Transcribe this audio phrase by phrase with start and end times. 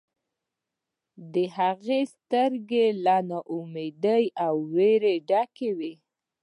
[1.33, 5.93] د هغې سترګې له نا امیدۍ او ویرې ډکې وې